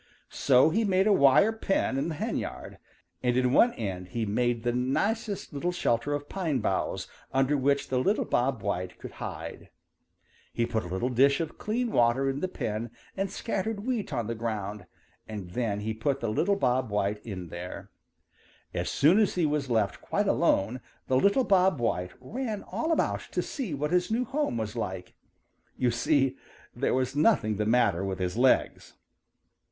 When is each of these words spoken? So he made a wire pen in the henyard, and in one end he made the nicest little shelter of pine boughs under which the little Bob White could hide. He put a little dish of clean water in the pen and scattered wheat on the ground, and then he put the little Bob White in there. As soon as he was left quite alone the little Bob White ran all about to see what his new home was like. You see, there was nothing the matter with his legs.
So 0.31 0.71
he 0.71 0.83
made 0.83 1.05
a 1.05 1.13
wire 1.13 1.51
pen 1.51 1.95
in 1.99 2.09
the 2.09 2.15
henyard, 2.15 2.79
and 3.21 3.37
in 3.37 3.53
one 3.53 3.71
end 3.73 4.07
he 4.07 4.25
made 4.25 4.63
the 4.63 4.71
nicest 4.73 5.53
little 5.53 5.71
shelter 5.71 6.15
of 6.15 6.27
pine 6.27 6.57
boughs 6.57 7.07
under 7.31 7.55
which 7.55 7.89
the 7.89 7.99
little 7.99 8.25
Bob 8.25 8.63
White 8.63 8.97
could 8.97 9.11
hide. 9.21 9.69
He 10.53 10.65
put 10.65 10.83
a 10.85 10.87
little 10.87 11.09
dish 11.09 11.39
of 11.39 11.59
clean 11.59 11.91
water 11.91 12.27
in 12.27 12.39
the 12.39 12.47
pen 12.47 12.89
and 13.15 13.29
scattered 13.29 13.85
wheat 13.85 14.11
on 14.11 14.25
the 14.25 14.33
ground, 14.33 14.87
and 15.27 15.51
then 15.51 15.81
he 15.81 15.93
put 15.93 16.19
the 16.19 16.29
little 16.29 16.55
Bob 16.55 16.89
White 16.89 17.23
in 17.23 17.49
there. 17.49 17.91
As 18.73 18.89
soon 18.89 19.19
as 19.19 19.35
he 19.35 19.45
was 19.45 19.69
left 19.69 20.01
quite 20.01 20.27
alone 20.27 20.81
the 21.09 21.15
little 21.17 21.43
Bob 21.43 21.79
White 21.79 22.13
ran 22.19 22.63
all 22.63 22.91
about 22.91 23.27
to 23.33 23.43
see 23.43 23.75
what 23.75 23.91
his 23.91 24.09
new 24.09 24.25
home 24.25 24.57
was 24.57 24.75
like. 24.75 25.13
You 25.77 25.91
see, 25.91 26.37
there 26.75 26.95
was 26.95 27.15
nothing 27.15 27.57
the 27.57 27.67
matter 27.67 28.03
with 28.03 28.17
his 28.17 28.35
legs. 28.35 28.93